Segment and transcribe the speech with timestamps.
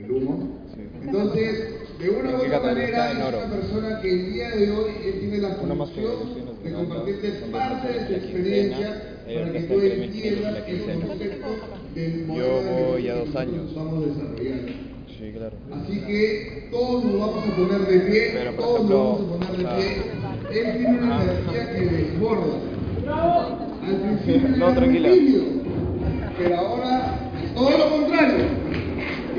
[0.00, 0.60] el humo.
[0.76, 0.82] Sí.
[1.02, 5.14] Entonces, de una u otra manera, es una persona que el día de hoy él
[5.18, 10.82] tiene la función yo, de compartirte parte de su experiencia para que tú entiendas el
[10.84, 11.48] concepto
[11.96, 13.74] del Yo modelo de voy a que dos nosotros años.
[13.74, 14.72] Vamos desarrollando.
[15.18, 15.56] Sí, claro.
[15.72, 19.48] Así que todos nos vamos a poner de pie, Pero, por todos ejemplo, nos vamos
[19.48, 20.60] a poner de pie.
[20.60, 21.24] Él tiene una ajá.
[21.24, 22.54] energía que desborda.
[23.82, 25.08] Al principio No, tranquila.
[26.38, 28.67] pero ahora es todo lo contrario.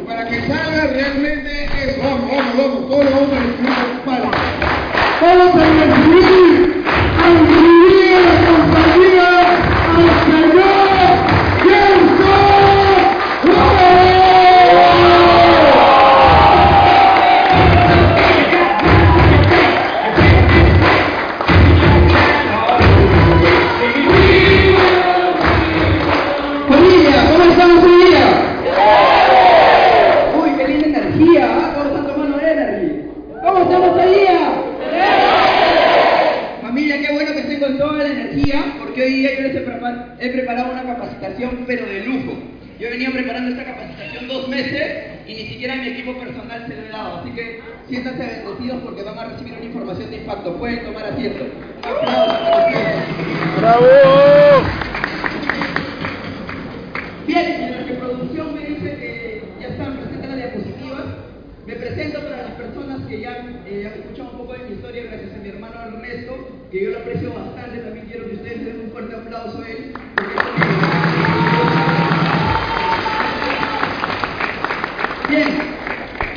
[0.10, 4.32] Para que salga realmente es vamos, vamos, vamos, todos lo vamos a recibir para.
[5.22, 6.84] Vamos a recibir,
[7.16, 9.30] a recibir la compañía
[37.50, 40.84] Estén con toda la energía, porque hoy día yo les he, prepar- he preparado una
[40.84, 42.34] capacitación, pero de lujo.
[42.80, 46.76] Yo he venido preparando esta capacitación dos meses y ni siquiera mi equipo personal se
[46.76, 50.58] lo he dado, así que siéntanse bendecidos porque van a recibir una información de impacto.
[50.58, 51.46] Pueden tomar asiento.
[51.82, 53.10] Para.
[53.58, 53.86] ¡Bravo!
[57.26, 61.04] Bien, mientras que producción me dice que ya están presentes las diapositivas,
[61.66, 65.04] me presento para las personas que ya eh, han escuchado un poco de mi historia
[65.10, 68.66] gracias a mi hermano Ernesto, que yo lo aprecio bastante, también quiero que ustedes le
[68.66, 69.94] den un fuerte aplauso a él.
[75.30, 75.48] Bien,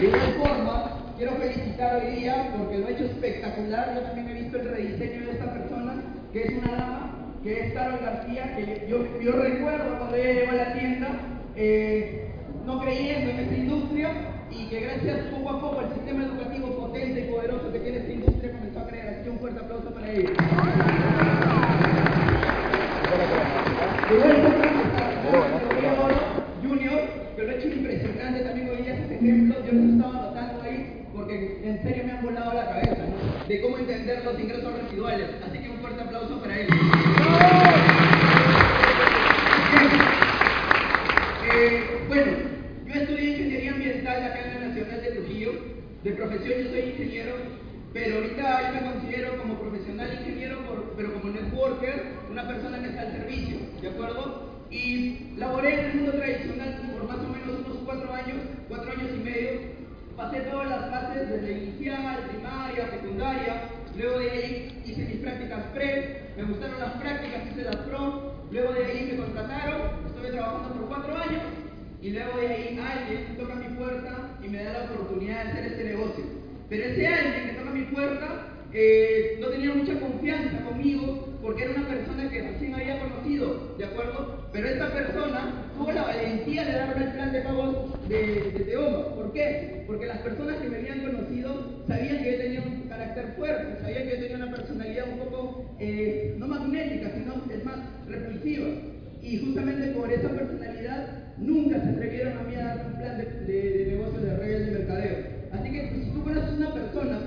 [0.01, 3.95] de igual forma, quiero felicitar hoy día porque lo ha hecho espectacular.
[3.95, 7.11] Yo también he visto el rediseño de esta persona, que es una dama,
[7.43, 11.09] que es Carol García, que yo, yo, yo recuerdo cuando ella llegó a la tienda,
[11.57, 12.31] eh,
[12.65, 14.11] no creyendo en esta industria
[14.51, 18.13] y que gracias poco a poco el sistema educativo potente y poderoso que tiene esta
[18.13, 18.42] industria
[18.83, 20.31] Así que un fuerte aplauso para ella.
[26.63, 27.01] Junior,
[27.37, 31.07] que lo he hecho impresionante también hoy día sus ejemplos, yo los estaba anotando ahí
[31.15, 33.05] porque en serio me han volado la cabeza.
[33.47, 35.29] De cómo entender los ingresos residuales.
[35.49, 36.67] Así que un fuerte aplauso para él.
[41.55, 42.33] Eh, bueno,
[42.87, 45.53] yo estudié ingeniería ambiental acá en la Nacional de Trujillo.
[46.03, 47.35] De profesión yo soy ingeniero,
[48.41, 50.59] ahorita yo me considero como profesional ingeniero,
[50.97, 54.65] pero como networker, una persona que está al servicio, ¿de acuerdo?
[54.71, 58.39] Y laboré en el mundo tradicional por más o menos unos cuatro años,
[58.69, 59.51] cuatro años y medio.
[60.17, 63.69] Pasé todas las fases desde inicial, primaria, secundaria.
[63.97, 68.33] Luego de ahí hice mis prácticas pre, me gustaron las prácticas, hice las pro.
[68.51, 71.43] Luego de ahí me contrataron, estuve trabajando por cuatro años.
[72.01, 75.67] Y luego de ahí alguien toca mi puerta y me da la oportunidad de hacer
[75.67, 76.42] este negocio.
[76.73, 81.75] Pero ese alguien que toca mi puerta eh, no tenía mucha confianza conmigo porque era
[81.75, 84.49] una persona que recién había conocido, ¿de acuerdo?
[84.55, 89.15] Pero esta persona tuvo la valentía de darme el plan de pagos de, de Teoma.
[89.15, 89.85] ¿Por qué?
[89.87, 94.05] Porque las personas que me habían conocido sabían que yo tenía un carácter fuerte, sabían
[94.05, 98.69] que yo tenía una personalidad un poco, eh, no magnética, sino es más, repulsiva.
[99.21, 103.53] Y justamente por esa personalidad nunca se atrevieron a mí a dar un plan de,
[103.53, 105.32] de, de negocio de redes de mercadeo.
[105.53, 107.21] Así que si tú conoces una persona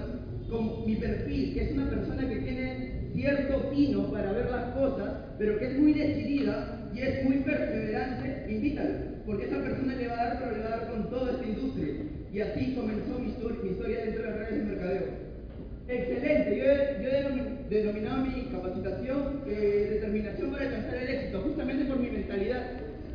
[0.50, 5.10] con mi perfil, que es una persona que tiene cierto tino para ver las cosas,
[5.38, 8.90] pero que es muy decidida y es muy perseverante, invítalo,
[9.26, 11.94] porque esa persona le va a dar, pero le con toda esta industria.
[12.34, 15.04] Y así comenzó mi historia, dentro de las redes de mercadeo.
[15.88, 22.10] Excelente, yo he, denominado mi capacitación eh, determinación para alcanzar el éxito, justamente por mi
[22.10, 22.64] mentalidad.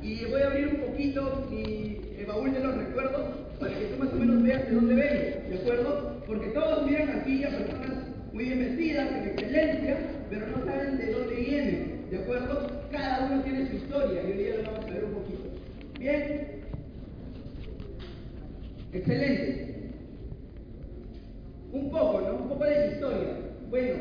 [0.03, 3.99] Y voy a abrir un poquito mi eh, baúl de los recuerdos para que tú
[3.99, 6.23] más o menos veas de dónde vengo, ¿de acuerdo?
[6.27, 9.99] Porque todos miran aquí a personas muy bien vestidas, en excelencia,
[10.31, 12.89] pero no saben de dónde vienen, ¿de acuerdo?
[12.91, 15.51] Cada uno tiene su historia y hoy día lo vamos a ver un poquito.
[15.99, 16.47] Bien,
[18.93, 19.91] excelente.
[21.73, 22.35] Un poco, ¿no?
[22.37, 23.29] Un poco de historia.
[23.69, 23.95] Bueno,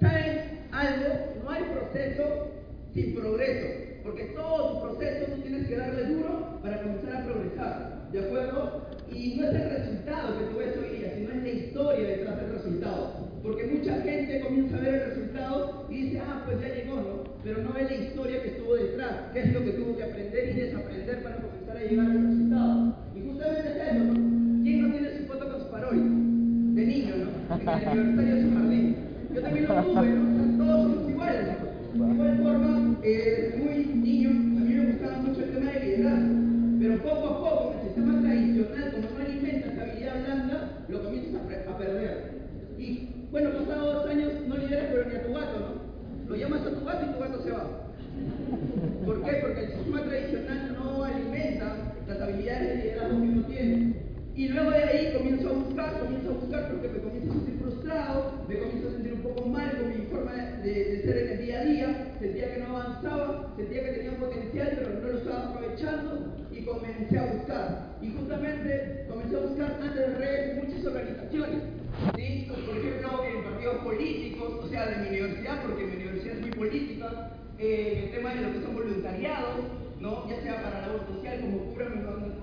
[0.00, 1.14] ¿saben algo?
[1.44, 2.48] No hay proceso
[2.92, 3.66] sin progreso,
[4.06, 8.86] porque todo tu proceso tú tienes que darle duro para comenzar a progresar, ¿de acuerdo?
[9.12, 12.40] Y no es el resultado que tú ves hoy día, sino es la historia detrás
[12.40, 13.26] del resultado.
[13.42, 17.24] Porque mucha gente comienza a ver el resultado y dice, ah, pues ya llegó, ¿no?
[17.42, 20.48] Pero no ve la historia que estuvo detrás, qué es lo que tuvo que aprender
[20.50, 22.96] y desaprender para comenzar a llegar al resultado.
[23.14, 24.62] Y justamente es eso, ¿no?
[24.62, 25.96] ¿Quién no tiene su foto con su parol?
[26.74, 27.54] De niño, ¿no?
[27.54, 28.96] En el aniversario de su jardín.
[29.34, 30.22] Yo también lo tuve, ¿no?
[30.22, 31.46] O sea, todos somos iguales.
[31.96, 36.34] De igual forma, eh, muy niño, a mí me gustaba mucho el tema de liderazgo.
[36.78, 38.92] Pero poco a poco, en el sistema tradicional
[52.54, 53.94] de liderazgo que uno tiene.
[54.34, 57.58] Y luego de ahí comienzo a buscar, comienzo a buscar porque me comienzo a sentir
[57.58, 61.28] frustrado, me comienzo a sentir un poco mal con mi forma de, de, ser en
[61.32, 65.18] el día a día, sentía que no avanzaba, sentía que tenía potencial pero no lo
[65.18, 67.96] estaba aprovechando y comencé a buscar.
[68.00, 71.62] Y justamente comencé a buscar antes de redes muchas organizaciones,
[72.16, 72.48] ¿sí?
[72.48, 76.50] por ejemplo en partidos políticos, o sea de mi universidad, porque mi universidad es muy
[76.50, 79.64] política, eh, el tema de lo que son voluntariados,
[80.00, 80.28] ¿no?
[80.28, 81.86] ya sea para labor social como cura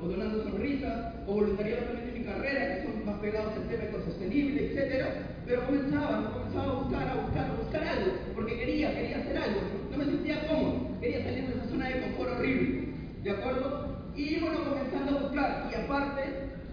[0.02, 3.84] o donando sonrisas, o voluntariado también en mi carrera, que son más pegados al tema
[3.84, 5.06] ecosostenible, etc.
[5.46, 9.62] Pero comenzaba, comenzaba a buscar, a buscar, a buscar algo, porque quería, quería hacer algo,
[9.92, 12.93] no me sentía cómodo, quería salir de esa zona de confort horrible,
[13.24, 13.98] ¿de acuerdo?
[14.16, 16.22] Y bueno, comenzando a buscar, y aparte,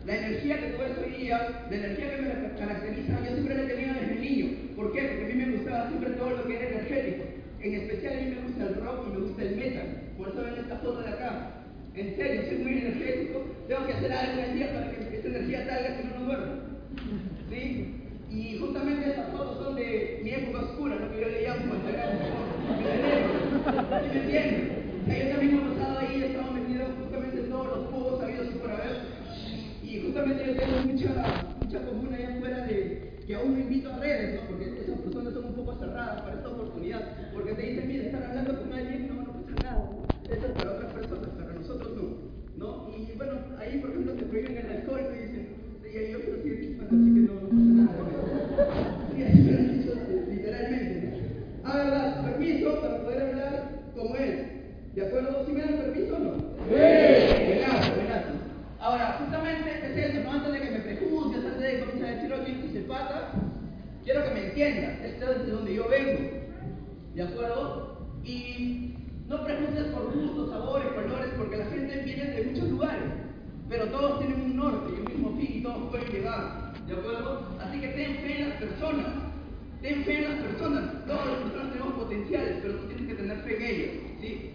[0.04, 3.94] la energía que tuve ese día, la energía que me caracteriza, yo siempre la tenía
[3.94, 4.48] desde niño.
[4.76, 5.02] ¿Por qué?
[5.18, 7.24] Porque a mí me gustaba siempre todo lo que era energético.
[7.60, 9.86] En especial a mí me gusta el rock y me gusta el metal.
[10.18, 11.50] Por eso ven esta foto de acá.
[11.94, 13.44] En serio, soy muy energético.
[13.68, 16.54] Tengo que hacer algo en día para que esa energía salga, si no, no duermo.
[17.48, 17.96] ¿Sí?
[18.30, 21.74] Y justamente estas fotos son de mi época oscura, lo que yo le llamo
[24.02, 24.79] ¿Sí me entienden?
[25.18, 28.58] Yo también he pasado ahí, he estado metido justamente en todos los jugos habidos y
[28.58, 28.96] por haber.
[29.82, 33.98] Y justamente yo tengo mucha, mucha comuna allá afuera de que aún no invito a
[33.98, 34.48] redes, ¿no?
[34.48, 37.32] Porque esas personas son un poco cerradas para esta oportunidad.
[37.32, 39.90] Porque te dicen, mira, estar hablando con alguien, no, no pasa nada.
[40.28, 42.30] Eso es para otras personas, para nosotros no.
[42.56, 42.90] ¿no?
[42.96, 44.70] Y bueno, ahí por ejemplo te prohíben el
[70.30, 73.02] gustos, sabores, colores, porque la gente viene de muchos lugares.
[73.68, 76.72] Pero todos tienen un norte y un mismo fin y todos pueden llegar.
[76.86, 77.46] ¿De acuerdo?
[77.60, 79.06] Así que ten fe en las personas.
[79.80, 81.06] Ten fe en las personas.
[81.06, 83.90] Todas las personas tenemos potenciales, pero tú tienes que tener fe en ellos.
[84.20, 84.50] ¿sí?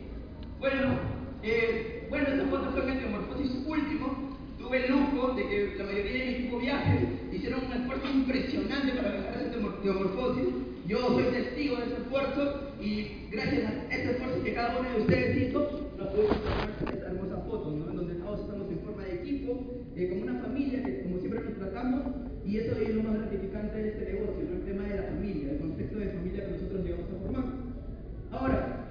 [0.59, 0.99] Bueno,
[1.43, 4.35] eh, bueno, esta foto fue en Metamorfosis último.
[4.59, 8.93] Tuve el lujo de que la mayoría de mi equipo viaje, hicieron un esfuerzo impresionante
[8.93, 10.74] para viajar a esta metamorfosis.
[10.87, 15.01] Yo soy testigo de ese esfuerzo y gracias a ese esfuerzo que cada uno de
[15.01, 17.89] ustedes hizo, nos pudimos tomar esta hermosa foto, ¿no?
[17.89, 19.63] En donde todos estamos en forma de equipo,
[19.95, 22.01] eh, como una familia, que como siempre nos tratamos,
[22.45, 24.55] y eso es lo más gratificante de este negocio, ¿no?
[24.55, 27.45] el tema de la familia, el concepto de familia que nosotros llegamos a formar.
[28.31, 28.85] Ahora,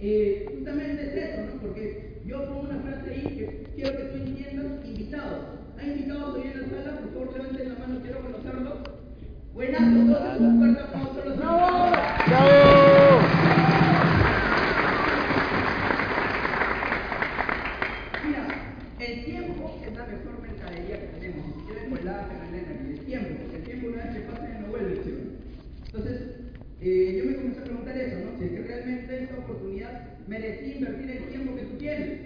[0.00, 1.60] eh, justamente es eso, ¿no?
[1.60, 5.44] Porque yo pongo una frase ahí que quiero que tú entiendas, invitados.
[5.76, 7.00] ¿Hay invitados hoy en la sala?
[7.00, 8.74] Por favor, levanten la mano, quiero conocerlos.
[9.54, 12.04] Buenas, todos, un fuerte aplauso a los invitados.
[18.24, 18.46] Mira,
[19.00, 21.46] el tiempo es la mejor mercadería que tenemos.
[21.56, 22.44] Si quieren volar,
[22.94, 23.54] el tiempo.
[23.54, 25.14] El tiempo una vez que pasa ya no vuelve, ¿sí?
[25.86, 26.22] Entonces,
[26.80, 28.38] eh, yo me comencé a preguntar eso, ¿no?
[28.38, 32.20] Si es que realmente esta oportunidad merecía invertir el tiempo que tú tienes.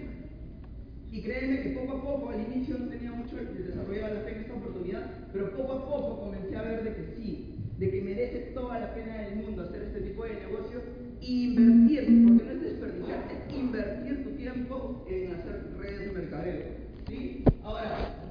[1.10, 4.32] Y créeme que poco a poco, al inicio no tenía mucho desarrollo de la fe
[4.32, 8.02] en esta oportunidad, pero poco a poco comencé a ver de que sí, de que
[8.02, 10.82] merece toda la pena del mundo hacer este tipo de negocio
[11.22, 16.62] e invertir, porque no es desperdiciar, es invertir tu tiempo en hacer redes de mercadeo.
[17.08, 17.44] ¿sí?
[17.62, 18.28] Ahora,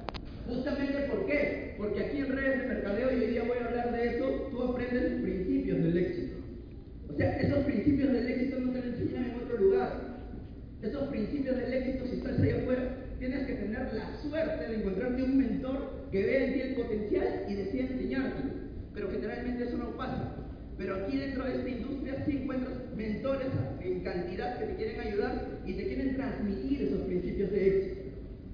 [0.48, 1.74] Justamente ¿por qué?
[1.76, 4.62] Porque aquí en redes de mercadeo, y hoy día voy a hablar de eso, tú
[4.62, 6.36] aprendes los principios del éxito.
[7.12, 10.08] O sea, esos principios del éxito no te lo enseñan en otro lugar.
[10.80, 15.22] Esos principios del éxito, si estás ahí afuera, tienes que tener la suerte de encontrarte
[15.22, 18.52] un mentor que vea en ti el potencial y decida enseñártelo.
[18.94, 20.34] Pero generalmente eso no pasa.
[20.76, 23.48] Pero aquí dentro de esta industria sí encuentras mentores
[23.80, 28.00] en cantidad que te quieren ayudar y te quieren transmitir esos principios de éxito.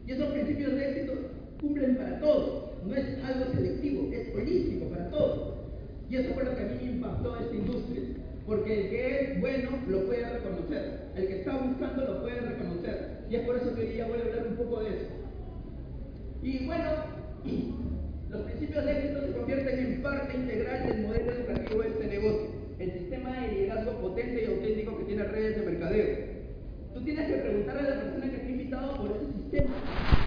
[0.07, 1.13] Y esos principios de éxito
[1.61, 5.55] cumplen para todos, no es algo selectivo, es holístico para todos.
[6.11, 8.03] Y eso fue lo que a mí me impactó esta industria,
[8.47, 13.25] porque el que es bueno lo puede reconocer, el que está buscando lo puede reconocer,
[13.31, 15.24] y es por eso que hoy día voy a hablar un poco de eso.
[16.45, 16.85] Y bueno,
[18.29, 22.49] los principios de éxito se convierten en parte integral del modelo educativo de este negocio,
[22.79, 26.17] el sistema de liderazgo potente y auténtico que tiene redes de mercadeo.
[26.93, 29.75] Tú tienes que preguntar a la persona que te ha invitado por ese sistema,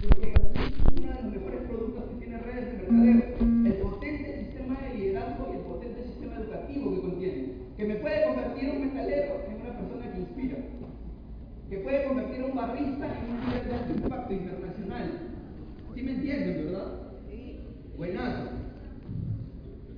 [0.02, 4.80] porque es uno de los mejores productos que tiene redes de mercadeo, el potente sistema
[4.82, 9.46] de liderazgo y el potente sistema educativo que contiene, que me puede convertir un metalero
[9.46, 10.56] en una persona que inspira,
[11.70, 15.27] que puede convertir un barrista en un líder de alto impacto internacional.
[15.98, 16.92] ¿Sí me entienden, verdad?
[17.96, 18.50] Buenazo.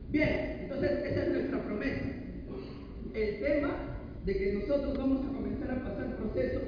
[0.09, 2.05] Bien, entonces esa es nuestra promesa.
[3.13, 3.69] El tema
[4.25, 6.63] de que nosotros vamos a comenzar a pasar procesos,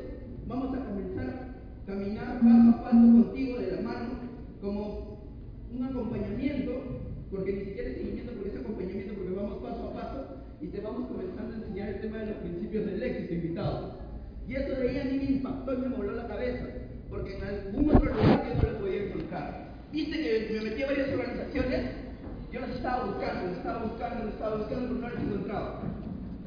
[0.46, 1.54] vamos a comenzar
[1.86, 4.08] caminar paso a paso contigo de la mano
[4.60, 5.24] como
[5.74, 6.72] un acompañamiento,
[7.30, 10.26] porque ni siquiera es seguimiento, porque es acompañamiento, porque vamos paso a paso
[10.60, 13.98] y te vamos comenzando a enseñar el tema de los principios del éxito, invitado.
[14.46, 16.66] Y eso de ahí a mí me impactó y me voló la cabeza,
[17.12, 19.62] porque en algún otro lugar yo no lo podía encontrar.
[19.92, 21.80] Viste que me metí a varias organizaciones,
[22.50, 25.80] yo las estaba buscando, las estaba buscando, las estaba buscando, pero no las encontraba.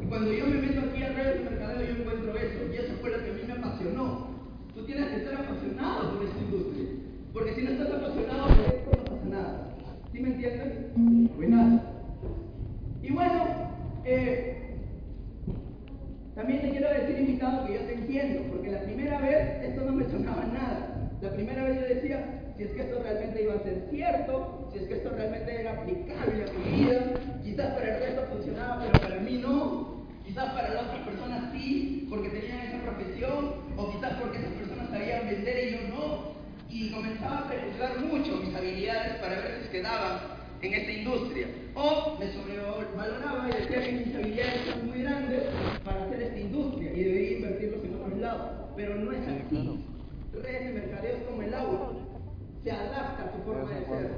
[0.02, 2.94] Y cuando yo me meto aquí a redes de mercadeo, yo encuentro eso, y eso
[3.02, 4.28] fue lo que a mí me apasionó.
[4.74, 6.90] Tú tienes que estar apasionado por esta industria,
[7.34, 9.76] porque si no estás apasionado por esto, no pasa nada.
[10.12, 11.32] ¿Sí me entienden?
[11.36, 11.82] Buenas.
[13.04, 13.44] Y bueno,
[14.06, 14.58] eh,
[16.34, 19.92] también te quiero decir, invitado, que yo te entiendo, porque la primera vez esto no
[19.92, 21.12] me sonaba nada.
[21.22, 24.80] La primera vez yo decía, si es que esto realmente iba a ser cierto, si
[24.80, 29.00] es que esto realmente era aplicable a mi vida, quizás para el resto funcionaba, pero
[29.02, 34.14] para mí no, quizás para la otra persona sí, porque tenían esa profesión, o quizás
[34.22, 36.36] porque esas personas sabían vender y yo no,
[36.70, 40.20] y comenzaba a prejuzgar mucho mis habilidades para ver si quedaban
[40.62, 41.48] en esta industria.
[41.76, 45.44] O me sobrevaloraba y decía que mis habilidades son muy grandes
[45.84, 48.52] para hacer esta industria y debería invertirlos en otros lados.
[48.76, 49.80] Pero no es así.
[50.34, 52.05] Redes de mercadeo es como el agua.
[52.66, 54.10] Se adapta a tu forma de ser.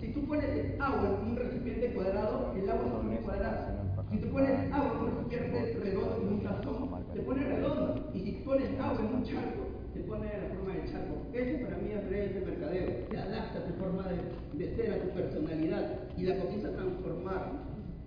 [0.00, 3.94] Si tú pones agua en un recipiente cuadrado, el agua se pone cuadrada.
[4.10, 8.10] Si tú pones agua en un recipiente redondo, en un tazón, se pone redondo.
[8.12, 9.62] Y si pones agua en un charco,
[9.94, 11.14] se pone de la forma del charco.
[11.32, 12.90] Eso para mí es redes de mercadeo.
[13.08, 16.72] Se adapta a tu forma de, de, ser, a tu personalidad y la comienza a
[16.72, 17.52] transformar,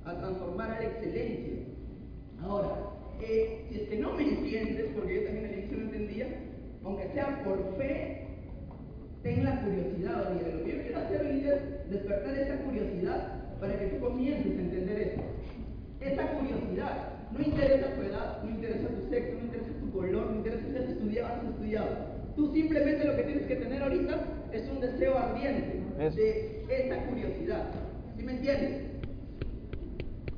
[0.04, 1.54] a transformar a la excelencia.
[2.44, 2.68] Ahora,
[3.22, 6.28] eh, si es que no me entiendes, porque yo también al inicio no entendía,
[6.84, 8.23] aunque sea por fe,
[9.24, 14.00] ten la curiosidad, que yo quiero hacer hoy es despertar esa curiosidad para que tú
[14.02, 15.22] comiences a entender esto.
[16.02, 20.36] Esa curiosidad no interesa tu edad, no interesa tu sexo, no interesa tu color, no
[20.36, 21.88] interesa si has estudiado o no has estudiado.
[22.36, 24.20] Tú simplemente lo que tienes que tener ahorita
[24.52, 27.64] es un deseo ardiente de esa curiosidad.
[28.18, 28.82] ¿Sí me entiendes?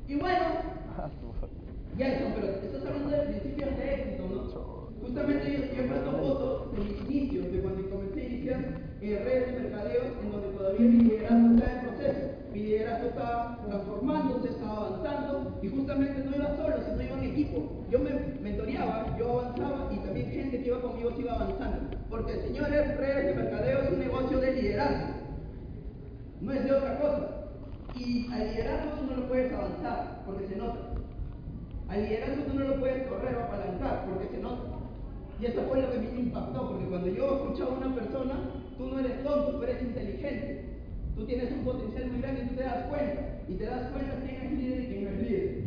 [0.06, 0.44] Y bueno,
[1.98, 2.18] ya
[17.90, 18.10] Yo me
[18.42, 21.96] mentoreaba, yo avanzaba, y también gente que iba conmigo se iba avanzando.
[22.10, 25.14] Porque, señores, redes de mercadeo es un negocio de liderazgo,
[26.40, 27.28] no es de otra cosa.
[27.94, 30.78] Y al liderazgo tú no lo puedes avanzar, porque se nota.
[31.88, 34.76] Al liderazgo tú no lo puedes correr o apalancar, porque se nota.
[35.40, 37.94] Y eso fue lo que a mí me impactó, porque cuando yo escuchaba a una
[37.94, 38.34] persona,
[38.76, 40.64] tú no eres tonto, tú eres inteligente.
[41.14, 43.22] Tú tienes un potencial muy grande y tú te das cuenta.
[43.48, 45.65] Y te das cuenta quién es líder y quién no es líder.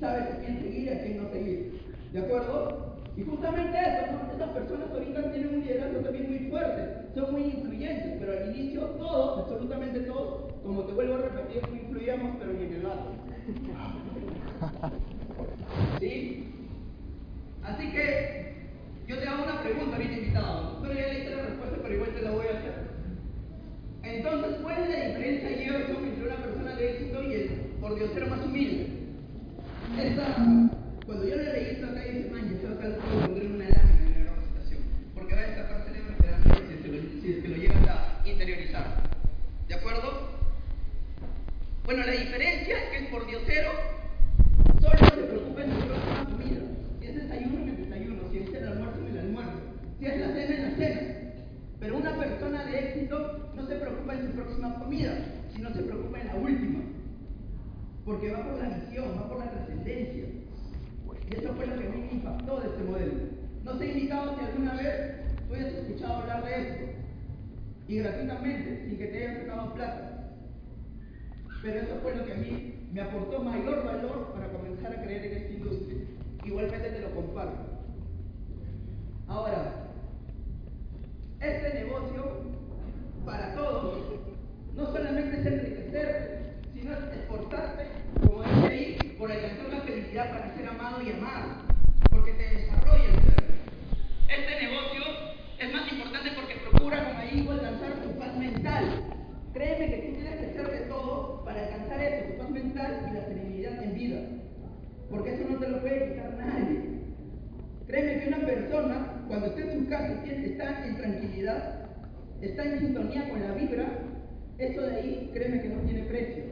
[0.00, 1.80] Sabes a quién seguir y a quién no seguir.
[2.12, 2.96] ¿De acuerdo?
[3.16, 4.32] Y justamente eso, ¿no?
[4.32, 8.80] Estas personas ahorita tienen un liderazgo también muy fuerte, son muy influyentes, pero al inicio
[8.80, 13.12] todos, absolutamente todos, como te vuelvo a repetir, no influíamos, pero ni en el lado.
[15.98, 16.44] ¿Sí?
[17.64, 18.54] Así que
[19.08, 20.78] yo te hago una pregunta, bien invitado.
[20.82, 22.74] Pero ya leíste la respuesta, pero igual te la voy a hacer.
[24.04, 27.48] Entonces, ¿cuál es la diferencia, Gerson, entre una persona de éxito y el
[27.80, 28.97] por diosero más humilde?
[29.96, 30.36] Esta,
[31.06, 34.16] cuando yo le leí esta acá, dije, man, yo acá lo pondré en una lámina
[34.16, 34.80] en la presentación,
[35.14, 37.48] porque va a destapar cerebro que da miedo si es que lo, si es que
[37.48, 39.02] lo llegas a interiorizar.
[39.68, 40.38] ¿De acuerdo?
[41.84, 43.70] Bueno, la diferencia es que el por diosero
[44.80, 46.60] solo se preocupa en su próxima comida.
[47.00, 48.22] Si es desayuno, en el desayuno.
[48.30, 49.58] Si es el almuerzo, en el almuerzo.
[49.98, 51.00] Si es la cena, en la cena.
[51.80, 55.12] Pero una persona de éxito no se preocupa en su próxima comida,
[55.54, 56.80] sino se preocupa en la última.
[58.04, 60.24] Porque va por la misión, va por la trascendencia.
[61.30, 63.12] Y eso fue lo que a mí me impactó de este modelo.
[63.64, 66.84] No sé, invitado, si alguna vez tú hayas escuchado hablar de esto.
[67.86, 70.34] Y gratuitamente, sin que te hayan sacado plata.
[71.62, 75.24] Pero eso fue lo que a mí me aportó mayor valor para comenzar a creer
[75.26, 75.98] en esta industria.
[76.44, 77.60] Igualmente te lo comparto.
[79.26, 79.88] Ahora,
[81.40, 82.42] este negocio,
[83.24, 83.98] para todos,
[84.74, 86.38] no solamente es enriquecerte,
[86.74, 87.84] sino es esforzarte,
[88.26, 91.62] como dice ahí, por alcanzar una felicidad para ser amado y amado,
[92.10, 93.44] porque te desarrolla el ser.
[94.28, 95.02] Este negocio
[95.58, 98.84] es más importante porque procura, como ahí, alcanzar tu paz mental.
[99.52, 103.14] Créeme que tú tienes que hacer de todo para alcanzar eso, tu paz mental y
[103.14, 104.20] la serenidad en vida.
[105.10, 106.98] Porque eso no te lo puede quitar nadie.
[107.86, 111.86] Créeme que una persona, cuando está en su casa, está en tranquilidad,
[112.42, 113.86] está en sintonía con la vibra,
[114.58, 116.44] eso de ahí, créeme que no tiene precio.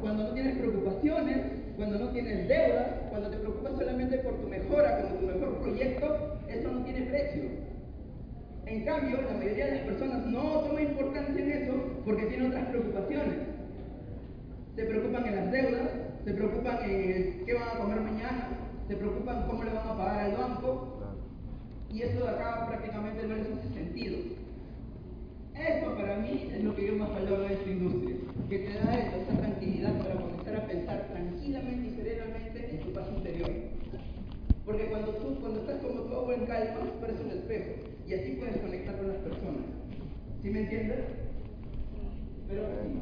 [0.00, 1.38] Cuando no tienes preocupaciones,
[1.76, 6.38] cuando no tienes deudas, cuando te preocupas solamente por tu mejora, como tu mejor proyecto,
[6.48, 7.42] eso no tiene precio.
[8.66, 11.72] En cambio, la mayoría de las personas no toma importancia en eso
[12.04, 13.34] porque tiene otras preocupaciones.
[14.76, 15.90] Se preocupan en las deudas,
[16.24, 18.48] se preocupan en qué van a comer mañana,
[18.86, 20.96] se preocupan cómo le van a pagar al banco,
[21.90, 24.35] y eso de acá prácticamente no les hace sentido.
[25.58, 28.16] Eso para mí es lo que yo más valoro de esta industria,
[28.48, 33.06] que te da esa tranquilidad para comenzar a pensar tranquilamente y serenamente en tu paz
[33.16, 33.50] interior.
[34.66, 37.70] Porque cuando tú, cuando estás como todo en calma, eres un espejo
[38.06, 39.64] y así puedes conectar con las personas.
[40.42, 40.98] ¿Sí me entiendes?
[42.48, 42.98] Pero sí.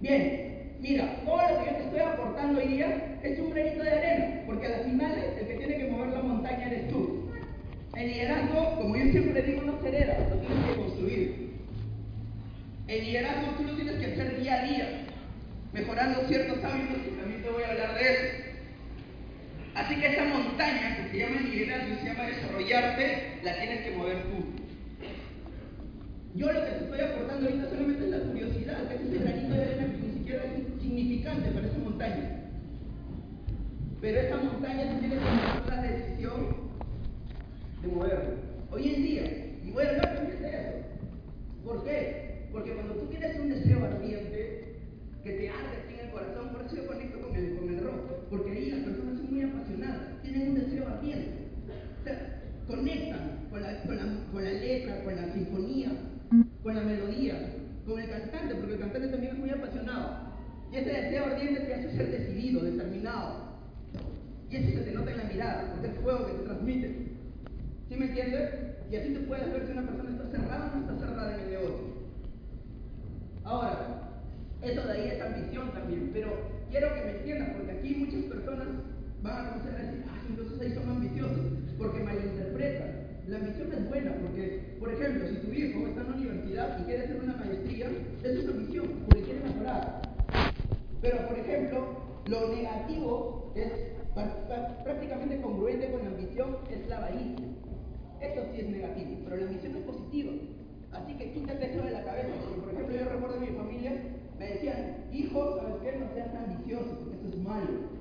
[0.00, 3.90] Bien, mira, todo lo que yo te estoy aportando hoy día es un granito de
[3.90, 7.17] arena, porque a las finales el que tiene que mover la montaña eres tú.
[7.98, 11.50] El liderazgo, como yo siempre digo, no se hereda, lo tienes que construir.
[12.86, 14.88] El liderazgo tú lo tienes que hacer día a día,
[15.72, 18.22] mejorando ciertos hábitos, y también te voy a hablar de eso.
[19.74, 23.96] Así que esa montaña que se llama liderazgo y se llama desarrollarte, la tienes que
[23.96, 24.44] mover tú.
[26.36, 29.62] Yo lo que te estoy aportando ahorita solamente es la curiosidad, que es granito de
[29.64, 32.30] arena que ni siquiera es significante para esa montaña.
[34.00, 36.67] Pero esa montaña tú tienes que tomar la decisión
[37.88, 38.30] de moverlo.
[38.70, 39.22] Hoy en día,
[39.64, 40.72] y voy a hablar de eso.
[41.64, 42.48] ¿Por qué?
[42.52, 44.76] Porque cuando tú tienes un deseo ardiente
[45.22, 48.28] que te arde en el corazón, por eso yo conecto con el, con el rock,
[48.30, 51.48] porque ahí las personas son muy apasionadas, tienen un deseo ardiente.
[52.68, 55.90] O conectan con la, con la, con la letra, con la sinfonía,
[56.62, 57.54] con la melodía,
[57.86, 60.28] con el cantante, porque el cantante también es muy apasionado.
[60.70, 63.48] Y ese deseo ardiente te hace ser decidido, determinado.
[64.50, 67.07] Y eso se te nota en la mirada, es el fuego que te transmite.
[67.88, 68.50] ¿Sí me entiendes?
[68.90, 71.40] Y así te puedes ver si una persona está cerrada o no está cerrada en
[71.40, 71.88] el negocio.
[73.44, 74.10] Ahora,
[74.60, 76.28] eso de ahí es ambición también, pero
[76.70, 78.68] quiero que me entiendas, porque aquí muchas personas
[79.22, 81.46] van a comenzar a decir, ah, entonces ahí son ambiciosos,
[81.78, 83.08] porque malinterpretan.
[83.26, 86.84] La ambición es buena, porque, por ejemplo, si tu hijo está en la universidad y
[86.84, 87.86] quiere hacer una maestría,
[88.22, 90.02] eso es ambición, porque quiere mejorar.
[91.00, 91.96] Pero, por ejemplo,
[92.26, 93.72] lo negativo es
[94.84, 97.46] prácticamente congruente con la ambición, es la avaricia.
[98.20, 100.32] Eso sí es negativo, pero la ambición es positiva.
[100.92, 102.28] Así que quítate eso de la cabeza.
[102.62, 103.92] Por ejemplo, yo recuerdo a mi familia,
[104.38, 105.98] me decían, hijo, ¿sabes qué?
[105.98, 107.98] No seas ambicioso, eso es malo.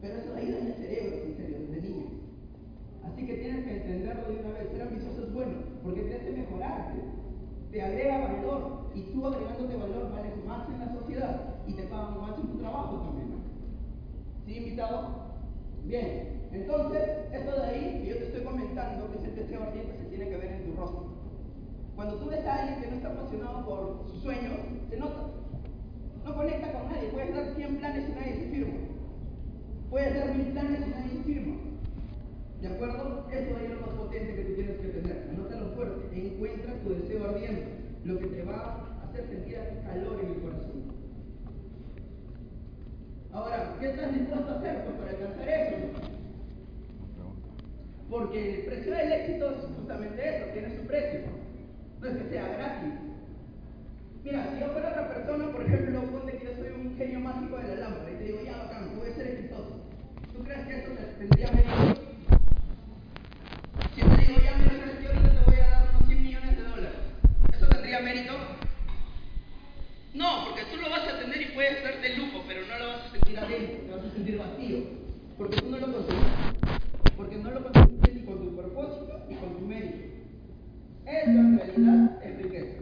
[0.00, 2.06] Pero eso ayuda en el cerebro, en serio, desde niño.
[3.04, 4.70] Así que tienes que entenderlo de una vez.
[4.70, 7.00] Ser ambicioso es bueno, porque te hace mejorarte.
[7.70, 8.84] Te agrega valor.
[8.94, 12.58] Y tú agregándote valor vales más en la sociedad y te pagan más en tu
[12.58, 13.34] trabajo también.
[14.46, 15.32] ¿Sí, invitado?
[15.84, 16.43] Bien.
[16.54, 20.04] Entonces, esto de ahí que yo te estoy comentando, que es el deseo ardiente, se
[20.04, 21.06] tiene que ver en tu rostro.
[21.96, 24.54] Cuando tú ves a alguien que no está apasionado por sus sueños,
[24.88, 25.30] se nota.
[26.24, 27.08] No conecta con nadie.
[27.08, 28.74] Puedes dar 100 planes y nadie se firma.
[29.90, 31.56] Puedes dar mil planes y nadie se firma.
[32.62, 33.26] ¿De acuerdo?
[33.30, 35.28] Eso es lo más potente que tú tienes que tener.
[35.30, 36.26] Anótalo fuerte.
[36.26, 37.66] Encuentra tu deseo ardiente.
[38.04, 38.54] Lo que te va
[39.02, 40.84] a hacer sentir calor en el corazón.
[43.32, 46.13] Ahora, ¿qué estás dispuesto a hacer pues, para alcanzar eso?
[48.14, 51.22] Porque el precio del éxito es justamente eso, tiene su precio.
[52.00, 52.94] No es que sea gratis.
[54.22, 57.56] Mira, si yo fuera otra persona, por ejemplo, ponte que yo soy un genio mágico
[57.58, 59.82] de la lámpara y te digo, ya bacán, voy a ser exitoso.
[60.32, 62.00] ¿Tú crees que eso tendría mérito?
[63.92, 66.22] Si yo te digo, ya mira, crees que ahorita te voy a dar unos 100
[66.22, 66.98] millones de dólares,
[67.52, 68.32] ¿eso tendría mérito?
[70.14, 73.06] No, porque tú lo vas a tener y puedes darte lujo, pero no lo vas
[73.06, 74.78] a sentir adentro, te vas a sentir vacío,
[75.36, 76.54] porque tú no lo conseguiste
[77.16, 77.93] porque no lo conseguiste
[78.34, 79.98] con tu propósito ni con tu mérito.
[81.06, 82.78] Eso en realidad es riqueza.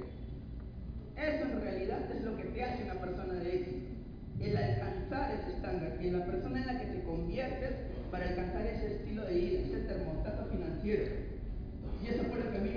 [1.17, 3.89] Eso en realidad es lo que te hace una persona de éxito.
[4.41, 7.71] El alcanzar ese estándar y la persona en la que te conviertes
[8.11, 11.05] para alcanzar ese estilo de vida, ese termostato financiero.
[12.03, 12.71] Y eso fue lo que a mí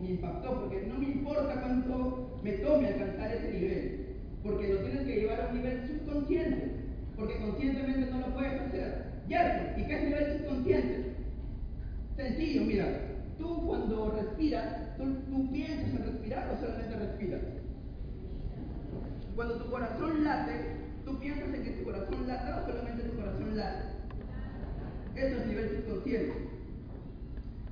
[0.00, 4.06] me impactó, porque no me importa cuánto me tome alcanzar ese nivel,
[4.42, 6.70] porque lo tienes que llevar a un nivel subconsciente,
[7.16, 9.10] porque conscientemente no lo puedes hacer.
[9.26, 11.09] ¿Y qué es nivel subconsciente?
[12.20, 12.86] Sencillo, mira,
[13.38, 17.40] tú cuando respiras, ¿tú, ¿tú, piensas en respirar o solamente respiras?
[19.34, 20.52] Cuando tu corazón late,
[21.06, 23.84] ¿tú piensas en que tu corazón lata o solamente tu corazón late?
[25.16, 26.32] Eso es nivel subconsciente.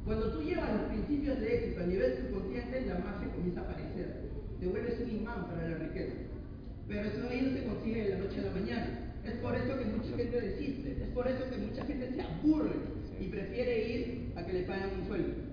[0.07, 4.31] Cuando tú llevas los principios de éxito a nivel subconsciente, la magia comienza a aparecer.
[4.61, 6.15] Te vuelves un imán para la riqueza.
[6.89, 9.15] Pero eso no se consigue de la noche a la mañana.
[9.27, 12.98] Es por eso que mucha gente desiste, es por eso que mucha gente se aburre
[13.21, 15.49] y prefiere ir a que le paguen un sueldo.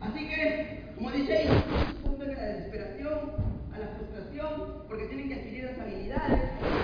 [0.00, 1.46] Así que, como dice,
[2.02, 3.18] punto de la desesperación,
[3.72, 6.40] a la frustración, porque tienen que adquirir las habilidades.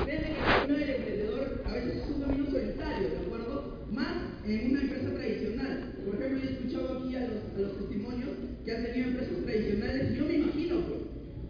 [0.07, 3.87] Desde que el camino del emprendedor a veces es un camino solitario, ¿de acuerdo?
[3.91, 5.95] Más en una empresa tradicional.
[6.05, 8.31] Por ejemplo, he escuchado aquí a los, testimonios
[8.65, 11.01] que han tenido empresas tradicionales yo me imagino, pues,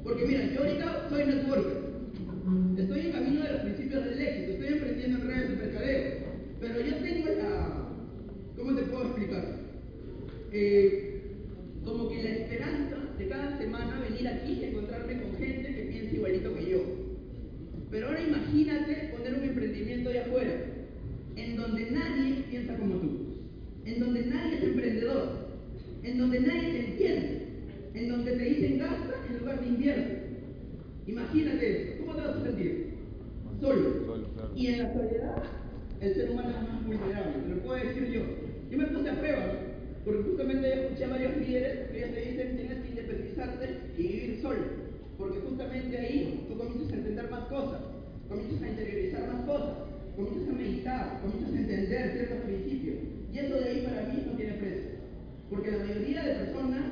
[0.02, 1.77] porque mira, yo ahorita soy networker.
[48.48, 49.76] comienzas a interiorizar más cosas,
[50.16, 52.96] comienzas a meditar, comienzas a entender ciertos principios.
[53.32, 54.90] Y eso de ahí para mí no tiene precio.
[55.50, 56.84] Porque la mayoría de personas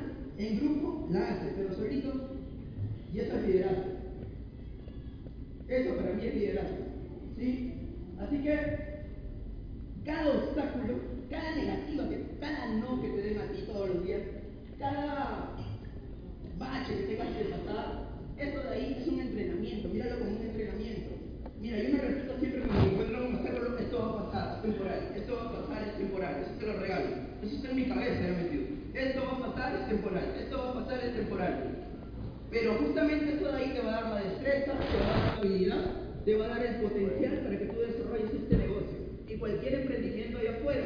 [36.81, 38.97] potencial para que tú desarrolles este negocio.
[39.27, 40.85] Y cualquier emprendimiento allá afuera,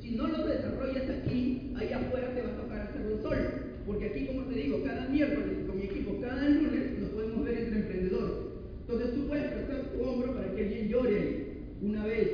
[0.00, 3.70] si no lo desarrollas aquí, allá afuera te va a tocar hacerlo solo.
[3.86, 7.58] Porque aquí, como te digo, cada miércoles con mi equipo, cada lunes nos podemos ver
[7.58, 8.32] entre emprendedores.
[8.82, 12.28] Entonces tú puedes prestar tu hombro para que alguien llore ahí, una vez,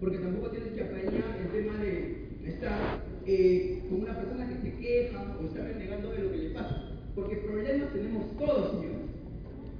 [0.00, 4.76] porque tampoco tienes que apañar el tema de estar eh, con una persona que se
[4.76, 6.90] queja o está renegando de lo que le pasa.
[7.14, 9.08] Porque problemas tenemos todos, señores.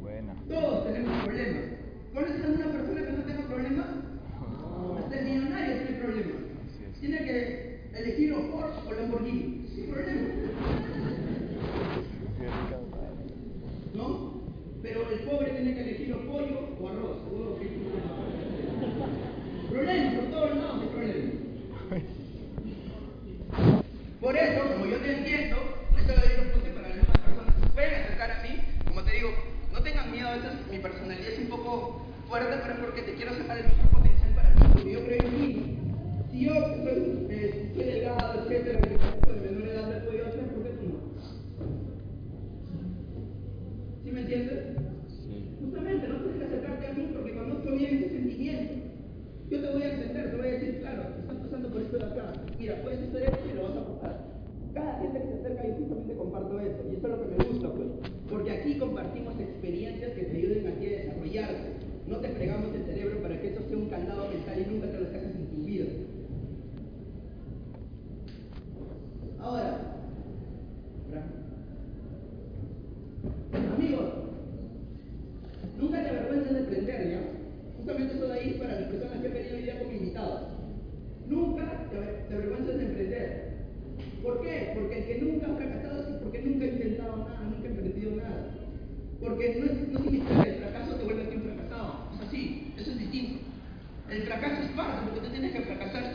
[0.00, 0.34] Buena.
[0.48, 1.73] Todos tenemos problemas.
[2.14, 3.13] No eres una persona que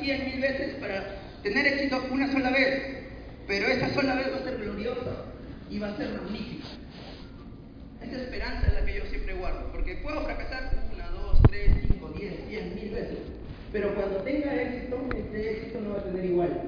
[0.10, 1.06] cien mil veces para
[1.43, 2.82] tener éxito una sola vez,
[3.48, 5.26] pero esa sola vez va a ser gloriosa
[5.69, 6.65] y va a ser magnífica.
[8.02, 12.12] Esa esperanza es la que yo siempre guardo, porque puedo fracasar una, dos, tres, cinco,
[12.17, 13.19] diez, cien mil veces,
[13.72, 16.62] pero cuando tenga éxito, este éxito no va a tener igual,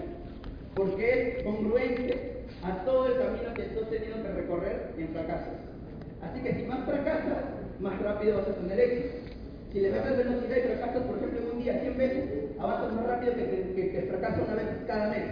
[0.75, 5.53] porque es congruente a todo el camino que tú has tenido que recorrer en fracasos.
[6.21, 7.45] Así que si más fracasas,
[7.79, 9.30] más rápido vas a tener éxito.
[9.71, 12.29] Si el ejemplo que nos cita y fracasas, por ejemplo, en un día 100 veces,
[12.59, 15.23] avanzas más rápido que, que, que, fracasa una vez cada mes.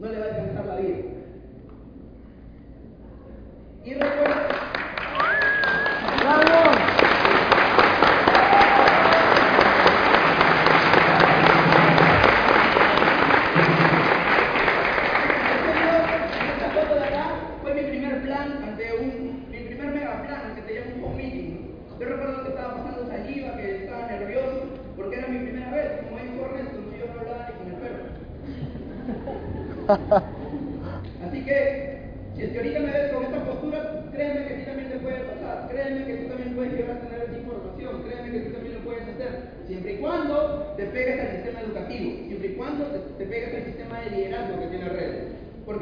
[0.00, 0.96] No le va a alcanzar la vida.
[3.84, 4.81] Y recuerda.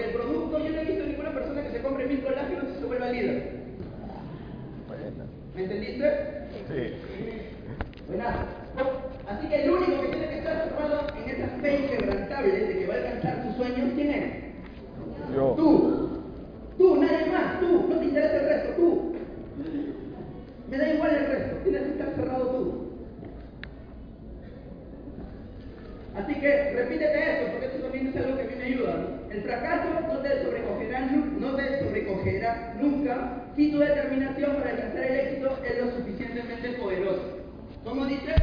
[0.01, 2.81] Porque el producto, yo no he visto ninguna persona que se compre mil colágenos y
[2.81, 3.61] se vuelva líder.
[5.55, 6.11] ¿Me entendiste?
[6.69, 6.95] Sí.
[8.09, 8.37] Buenas.
[9.29, 12.87] Así que el único que tiene que estar cerrado en esa fe inquebrantable de que
[12.87, 15.35] va a alcanzar sus sueños, ¿quién es?
[15.35, 15.55] Yo.
[15.57, 16.09] Tú.
[16.79, 17.61] Tú, nadie más.
[17.61, 17.87] Tú.
[17.91, 18.73] No te interesa el resto.
[18.77, 19.13] Tú.
[20.71, 21.57] Me da igual el resto.
[21.63, 22.91] Tienes que estar cerrado tú.
[26.17, 28.95] Así que repítete esto, porque eso también es algo que a mí me ayuda.
[28.95, 29.20] ¿no?
[29.31, 35.05] El fracaso no te sobrecogerá, nu- no te sobrecogerá nunca si tu determinación para alcanzar
[35.05, 37.23] el éxito es lo suficientemente poderosa.
[37.85, 38.35] ¿Cómo dice?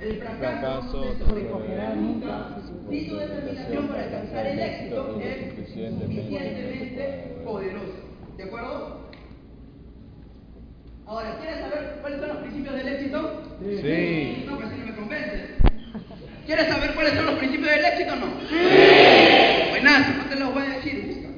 [0.00, 2.48] El fracaso, no te sobrecogerá nunca
[2.90, 5.36] si tu determinación para alcanzar el éxito es
[6.00, 7.98] suficientemente poderosa.
[8.36, 9.00] ¿De acuerdo?
[11.06, 13.42] Ahora, ¿quieres saber cuáles son los principios del éxito?
[13.60, 14.44] Sí.
[14.46, 15.46] No, pues si no me convence.
[16.46, 18.26] ¿Quieres saber cuáles son los principios del éxito o no?
[18.48, 19.70] ¡Sí!
[19.70, 20.12] Buenazo,
[20.46, 21.28] los voy a decir, busca.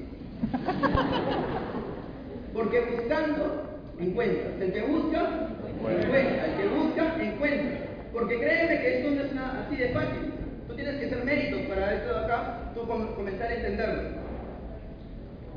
[2.55, 4.47] Porque buscando, encuentras.
[4.61, 6.47] El que busca, encuentra.
[6.47, 7.79] El que busca, encuentra.
[8.13, 10.33] Porque créeme que esto no es nada así de fácil.
[10.67, 14.03] Tú tienes que hacer méritos para esto de acá, tú com- comenzar a entenderlo.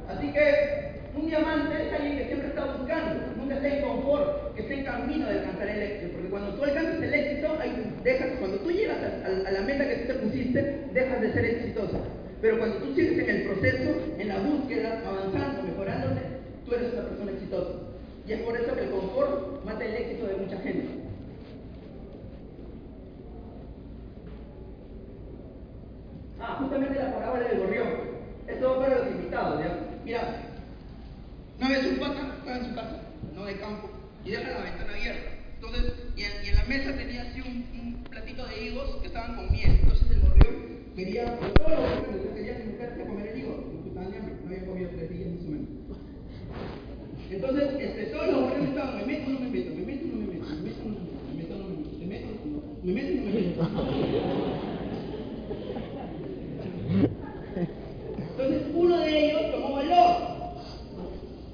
[0.09, 4.61] Así que un diamante es alguien que siempre está buscando, nunca está en confort, que
[4.61, 6.11] está en camino de alcanzar el éxito.
[6.13, 9.61] Porque cuando tú alcanzas el éxito, ahí dejas, cuando tú llegas a, a- a la
[9.61, 11.97] meta que tú te pusiste, dejas de ser exitoso.
[12.41, 16.21] Pero cuando tú sigues en el proceso, en la búsqueda, avanzando, mejorándote,
[16.65, 17.73] tú eres una persona exitosa.
[18.27, 20.87] Y es por eso que el confort mata el éxito de mucha gente.
[26.39, 27.87] Ah, justamente la parábola del gorrión.
[28.47, 29.77] Esto va para los invitados, ¿ya?
[30.03, 30.41] Mira,
[31.59, 33.01] una vez un pata estaba en su casa,
[33.35, 33.89] no de campo,
[34.25, 35.29] y deja la ventana abierta.
[35.55, 39.07] Entonces, y en, y en la mesa tenía así un, un platito de higos que
[39.07, 39.77] estaban con miel.
[39.81, 43.55] Entonces el gorrión quería, como todos los gorriones, quería sentarse a comer el higo.
[43.71, 45.69] porque estaban hambre, no había comido tres días más o menos.
[47.29, 50.07] Entonces, este, todos los gorriones estaban, me meto o no me meto, me meto o
[50.09, 51.89] no me meto, me meto o no me meto, me meto o no me meto,
[52.01, 54.71] me meto o no me meto, o no me meto.
[58.17, 60.31] Entonces uno de ellos tomó valor.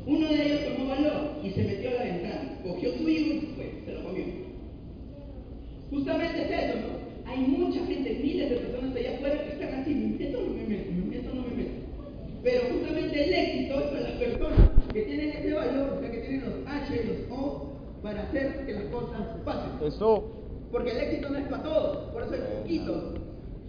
[0.05, 2.59] Uno de ellos tomó valor y se metió a la ventana.
[2.63, 4.23] Cogió su hijo y se fue, se lo comió.
[5.89, 7.29] Justamente es eso, ¿no?
[7.29, 10.53] Hay mucha gente, miles de personas allá afuera que están así, me meto o no
[10.53, 11.71] me meto, me meto o no me meto.
[12.43, 16.17] Pero justamente el éxito es para las personas que tienen ese valor, o sea, que
[16.19, 19.85] tienen los H y los O para hacer que las cosas pasen.
[19.85, 20.31] Eso.
[20.71, 23.15] Porque el éxito no es para todos, por eso hay poquitos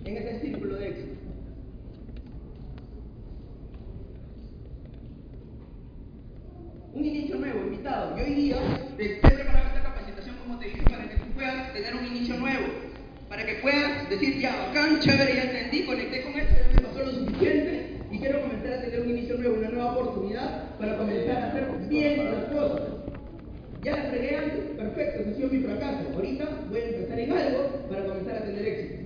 [0.05, 1.19] en ese círculo de éxito.
[6.99, 8.19] Un inicio nuevo, invitado.
[8.19, 8.57] Y hoy día
[8.97, 12.37] te he preparado esta capacitación, como te dije, para que tú puedas tener un inicio
[12.39, 12.67] nuevo.
[13.29, 17.05] Para que puedas decir, ya, bacán, chévere, ya entendí, conecté con esto, ya me pasó
[17.05, 21.37] lo suficiente y quiero comenzar a tener un inicio nuevo, una nueva oportunidad para comenzar
[21.37, 22.89] a hacer bien las cosas.
[23.85, 26.05] Ya la fregué antes, perfecto, ese ha sido mi fracaso.
[26.17, 29.03] Ahorita voy a empezar en algo para comenzar a tener éxito.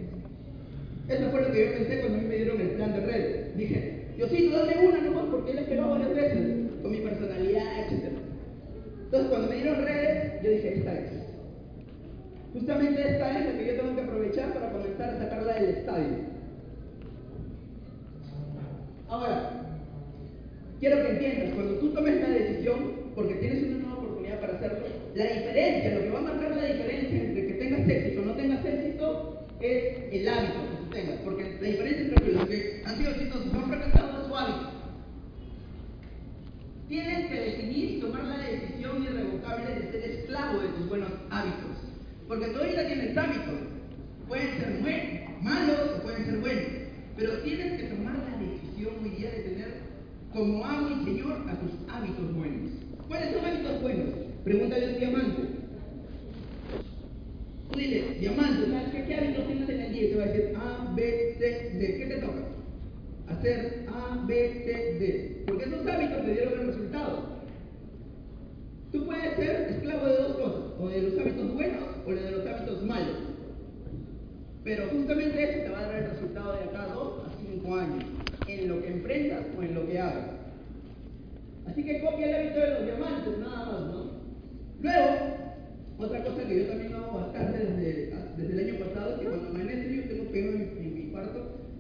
[1.08, 3.54] Eso fue lo que yo pensé cuando a mí me dieron el plan de red.
[3.54, 8.10] Dije, Diosito, dame una nomás porque él esperó varias veces, con mi personalidad, etc.
[9.04, 11.10] Entonces, cuando me redes, yo dije, esta es.
[12.52, 16.32] Justamente esta es la que yo tengo que aprovechar para comenzar a sacarla del estadio.
[19.08, 19.50] Ahora,
[20.80, 22.76] quiero que entiendas, cuando tú tomes la decisión,
[23.14, 24.78] porque tienes una nueva oportunidad para hacerlo,
[25.14, 28.34] la diferencia, lo que va a marcar la diferencia entre que tengas éxito o no
[28.34, 31.16] tengas éxito, es el hábito que tú tengas.
[31.24, 33.70] Porque la diferencia entre los que han sido exitosos y han
[34.22, 34.81] es su hábito.
[36.92, 41.88] Tienes que decidir tomar la decisión irrevocable de ser esclavo de tus buenos hábitos.
[42.28, 43.60] Porque tú ahorita tienes hábitos.
[44.28, 46.66] Pueden ser malos o pueden ser buenos.
[47.16, 49.74] Pero tienes que tomar la decisión hoy día de tener
[50.34, 52.72] como amo y señor a tus hábitos buenos.
[53.08, 54.08] ¿Cuáles son hábitos buenos?
[54.44, 55.42] Pregúntale a un diamante.
[57.70, 60.02] Tú dile, diamante, ¿sabes qué, qué hábitos tienes en el día?
[60.02, 61.96] Y te va a decir A, B, C, D.
[61.96, 62.51] ¿Qué te toca?
[63.28, 65.44] Hacer A, B, C, D.
[65.46, 67.32] Porque esos hábitos te dieron el resultado.
[68.92, 72.46] Tú puedes ser esclavo de dos cosas, o de los hábitos buenos o de los
[72.46, 73.16] hábitos malos.
[74.64, 78.04] Pero justamente eso te va a dar el resultado de acá dos a cinco años,
[78.46, 80.26] en lo que emprendas o en lo que hagas.
[81.66, 84.10] Así que copia el hábito de los diamantes, nada más, ¿no?
[84.80, 85.08] Luego,
[85.98, 89.61] otra cosa que yo también hago bastante desde, desde el año pasado que cuando amanece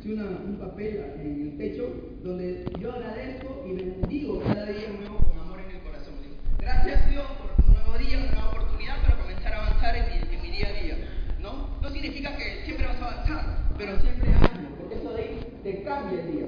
[0.04, 1.88] un papel en el pecho
[2.24, 6.14] donde yo agradezco y bendigo cada día nuevo con amor en el corazón.
[6.58, 10.50] Gracias Dios por un nuevo día, una nueva oportunidad para comenzar a avanzar en mi,
[10.50, 10.96] día a día.
[11.40, 11.78] ¿no?
[11.80, 15.82] no significa que siempre vas a avanzar, pero siempre hazlo, porque eso de ahí te
[15.84, 16.46] cambia el día.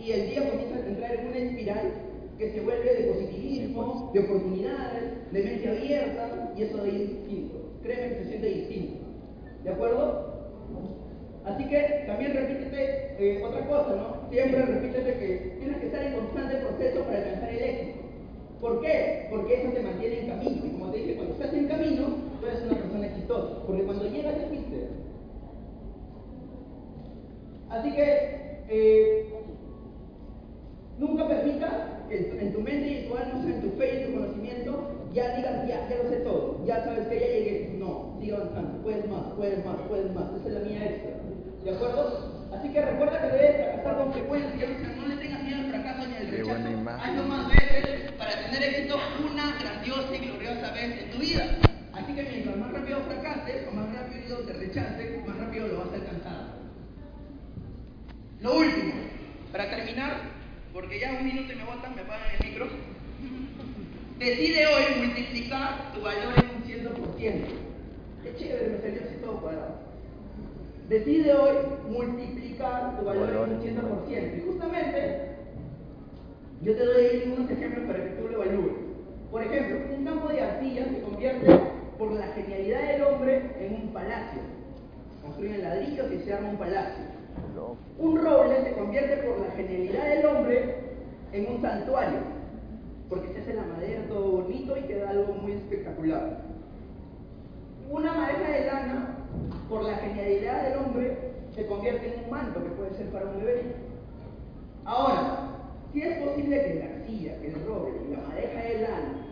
[0.00, 1.92] Y el día comienza a entrar en una espiral
[2.36, 7.08] que se vuelve de positivismo, de oportunidades, de mente abierta, y eso de ahí es
[7.10, 7.78] distinto.
[7.84, 9.04] Créeme que se siente distinto.
[9.62, 10.30] ¿De acuerdo?
[11.44, 14.30] Así que también repítete eh, otra cosa, ¿no?
[14.30, 18.00] Siempre repítete que tienes que estar en constante proceso para alcanzar el éxito.
[18.60, 19.26] ¿Por qué?
[19.30, 20.66] Porque eso te mantiene en camino.
[20.66, 22.06] Y como te dije, cuando estás en camino,
[22.40, 23.66] tú eres una persona exitosa.
[23.66, 24.88] Porque cuando llegas ya fuiste.
[27.70, 29.32] Así que eh,
[30.98, 31.72] nunca permitas
[32.08, 35.66] que en tu mente y tu alma, en tu fe y tu conocimiento, ya digas,
[35.66, 37.76] ya, ya lo sé todo, ya sabes que ya llegué.
[37.78, 40.24] No, sigue avanzando, puedes más, puedes más, puedes más.
[40.36, 41.19] Esa es la mía extra.
[41.64, 42.48] ¿De acuerdo?
[42.56, 46.16] Así que recuerda que debes fracasar con frecuencia, no le tengas miedo al fracaso ni
[46.16, 47.00] al rechazo.
[47.02, 48.98] Hazlo más veces para tener éxito
[49.30, 51.44] una grandiosa y gloriosa vez en tu vida.
[51.92, 55.92] Así que mientras más rápido fracases o más rápido te rechaces, más rápido lo vas
[55.92, 56.60] a alcanzar.
[58.40, 58.94] Lo último,
[59.52, 60.20] para terminar,
[60.72, 62.68] porque ya un minuto y me botan, me apagan el micro.
[64.18, 67.44] Decide hoy multiplicar tu valor en un 100%.
[68.22, 69.89] Qué chévere, me salió así todo cuadrado.
[70.90, 71.56] Decide hoy
[71.88, 74.38] multiplicar tu valor en un 100%.
[74.38, 75.36] Y justamente,
[76.62, 78.72] yo te doy unos ejemplos para que tú lo evalúes.
[79.30, 81.46] Por ejemplo, un campo de arcilla se convierte
[81.96, 84.40] por la genialidad del hombre en un palacio.
[85.22, 87.04] Construyen ladrillos y se arma un palacio.
[87.96, 90.74] Un roble se convierte por la genialidad del hombre
[91.32, 92.18] en un santuario,
[93.08, 96.42] porque se hace la madera todo bonito y queda algo muy espectacular.
[97.88, 99.19] Una madeja de lana,
[99.68, 101.16] por la genialidad del hombre,
[101.54, 103.62] se convierte en un manto que puede ser para un bebé.
[104.84, 105.48] Ahora,
[105.92, 109.26] si es posible que la arcilla, que el roble y la madeja de lana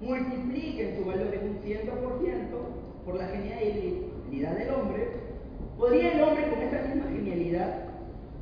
[0.00, 1.86] multipliquen su valor en un 100%
[3.04, 5.08] por la genialidad del hombre,
[5.76, 7.84] ¿podría el hombre con esa misma genialidad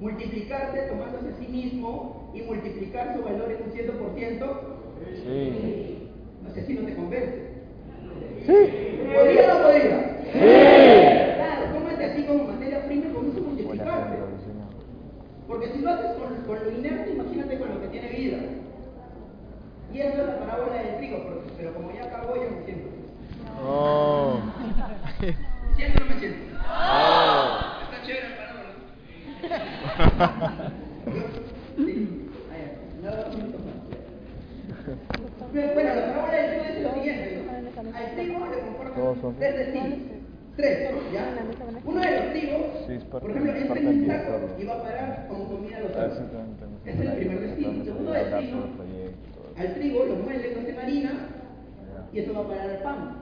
[0.01, 4.79] multiplicarse tomándose a sí mismo y multiplicar su valor en un 100%?
[5.25, 6.09] Sí.
[6.43, 7.48] No sé si no te convence.
[8.47, 8.59] Sí.
[9.15, 9.99] ¿Podría o no podría?
[10.33, 10.39] Sí.
[11.37, 14.17] Claro, tómate así como materia prima y a Buena multiplicarte.
[15.47, 18.39] Porque si lo haces con, con lo inerte, imagínate con lo que tiene vida.
[19.93, 21.25] Y eso es la parábola del trigo,
[21.57, 22.91] pero, como ya acabó, ya me siento.
[23.65, 24.41] Oh.
[25.21, 26.39] ¿Me siento o no me siento?
[26.69, 27.59] Oh.
[27.83, 28.73] Está chévere la parábola.
[31.79, 31.95] Sí.
[35.75, 37.38] Bueno, la parábola del trigo es lo siguiente.
[37.79, 38.57] Al trigo le
[38.95, 39.99] Todos son- comportan tres destinos.
[40.57, 41.35] Tres, ¿ya?
[41.85, 42.61] Uno de los trigos,
[43.13, 44.61] por ejemplo, es entra parte en un del saco director.
[44.61, 46.19] y va a parar como comida a los A ver cerdos.
[46.19, 47.85] si también tenemos Ese es el primer destino.
[47.85, 48.59] Segundo destino,
[49.57, 52.09] al trigo lo muelen, lo hacen harina Ya.
[52.13, 53.17] y eso va a parar al pan.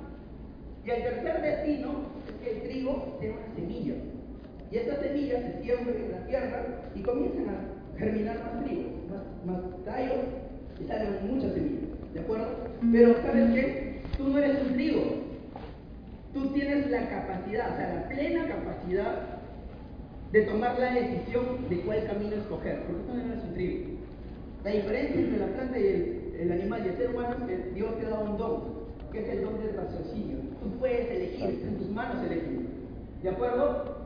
[0.86, 1.88] Y el tercer destino
[2.26, 3.94] es que el trigo tiene una semilla.
[4.70, 9.22] Y estas semillas se siembran en la tierra y comienzan a germinar más trigo, más,
[9.44, 10.24] más tallos
[10.82, 11.82] y salen muchas semillas.
[12.14, 12.46] ¿De acuerdo?
[12.92, 13.85] Pero ¿sabes qué?
[14.16, 15.02] Tú no eres un trigo.
[16.32, 19.36] Tú tienes la capacidad, o sea, la plena capacidad
[20.32, 23.96] de tomar la decisión de cuál camino escoger, porque tú no eres un trigo.
[24.64, 27.98] La diferencia entre la planta y el, animal y el ser humano es que Dios
[27.98, 28.62] te dado un don,
[29.12, 30.38] que es el don del raciocinio.
[30.60, 32.66] Tú puedes elegir, en tus manos elegir.
[33.22, 33.96] ¿De acuerdo?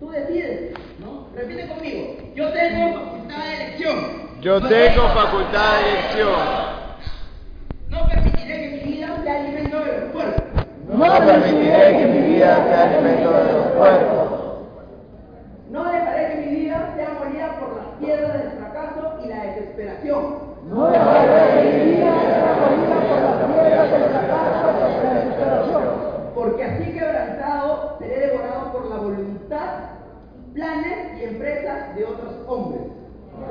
[0.00, 1.28] Tú decides, ¿no?
[1.34, 2.16] Repite conmigo.
[2.34, 3.96] Yo tengo facultad de elección.
[4.40, 6.76] Yo tengo facultad de elección.
[7.88, 10.64] No permitiré que mi vida sea alimento de los cuerpos.
[10.96, 14.28] No permitiré que mi vida sea alimento de los cuerpos.
[15.70, 20.24] No dejaré que mi vida sea molida por las piedras del fracaso y la desesperación.
[20.70, 25.82] No dejaré que mi vida sea molida por las piedras del fracaso y la desesperación.
[26.34, 29.68] Porque así quebrantado seré devorado por la voluntad,
[30.54, 32.82] planes y empresas de otros hombres.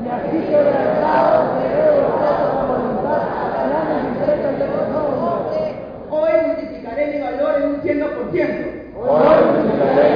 [0.04, 3.22] Y así quebrantado seré devorado por la voluntad,
[3.70, 5.76] planes y empresas de otros hombres.
[6.10, 8.86] Hoy multiplicaré mi valor en un 100%.
[8.98, 10.15] Hoy